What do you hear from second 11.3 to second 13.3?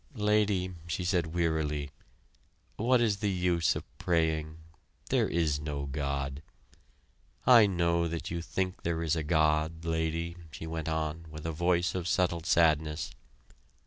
a voice of settled sadness.